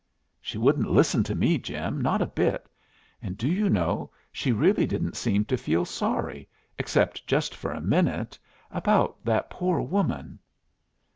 [0.41, 2.67] "She wouldn't listen to me, Jim, not a bit.
[3.21, 7.81] And, do you know, she really didn't seem to feel sorry except just for a
[7.81, 8.39] minute
[8.71, 10.39] about that poor woman."